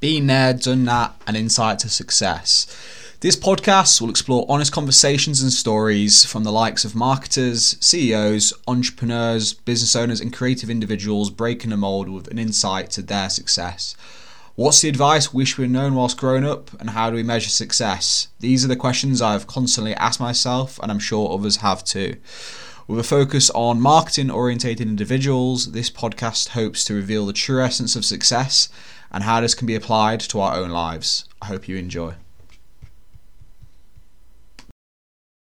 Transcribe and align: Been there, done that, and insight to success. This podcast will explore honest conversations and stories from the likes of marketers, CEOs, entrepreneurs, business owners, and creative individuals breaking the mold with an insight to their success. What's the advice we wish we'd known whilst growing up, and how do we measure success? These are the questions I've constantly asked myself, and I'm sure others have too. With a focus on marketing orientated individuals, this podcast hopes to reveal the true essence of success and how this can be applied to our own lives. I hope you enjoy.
Been 0.00 0.28
there, 0.28 0.54
done 0.54 0.86
that, 0.86 1.14
and 1.26 1.36
insight 1.36 1.78
to 1.80 1.90
success. 1.90 2.66
This 3.20 3.36
podcast 3.36 4.00
will 4.00 4.08
explore 4.08 4.46
honest 4.48 4.72
conversations 4.72 5.42
and 5.42 5.52
stories 5.52 6.24
from 6.24 6.42
the 6.42 6.50
likes 6.50 6.86
of 6.86 6.94
marketers, 6.94 7.76
CEOs, 7.80 8.54
entrepreneurs, 8.66 9.52
business 9.52 9.94
owners, 9.94 10.22
and 10.22 10.32
creative 10.32 10.70
individuals 10.70 11.28
breaking 11.28 11.68
the 11.68 11.76
mold 11.76 12.08
with 12.08 12.28
an 12.28 12.38
insight 12.38 12.88
to 12.92 13.02
their 13.02 13.28
success. 13.28 13.94
What's 14.54 14.80
the 14.80 14.88
advice 14.88 15.34
we 15.34 15.42
wish 15.42 15.58
we'd 15.58 15.70
known 15.70 15.94
whilst 15.94 16.16
growing 16.16 16.46
up, 16.46 16.70
and 16.80 16.88
how 16.88 17.10
do 17.10 17.16
we 17.16 17.22
measure 17.22 17.50
success? 17.50 18.28
These 18.38 18.64
are 18.64 18.68
the 18.68 18.76
questions 18.76 19.20
I've 19.20 19.46
constantly 19.46 19.94
asked 19.96 20.18
myself, 20.18 20.80
and 20.82 20.90
I'm 20.90 20.98
sure 20.98 21.30
others 21.30 21.56
have 21.56 21.84
too. 21.84 22.16
With 22.88 23.00
a 23.00 23.04
focus 23.04 23.50
on 23.50 23.82
marketing 23.82 24.30
orientated 24.30 24.88
individuals, 24.88 25.72
this 25.72 25.90
podcast 25.90 26.48
hopes 26.48 26.84
to 26.84 26.94
reveal 26.94 27.26
the 27.26 27.34
true 27.34 27.62
essence 27.62 27.94
of 27.96 28.06
success 28.06 28.70
and 29.10 29.24
how 29.24 29.40
this 29.40 29.54
can 29.54 29.66
be 29.66 29.74
applied 29.74 30.20
to 30.20 30.40
our 30.40 30.54
own 30.54 30.70
lives. 30.70 31.24
I 31.42 31.46
hope 31.46 31.68
you 31.68 31.76
enjoy. 31.76 32.14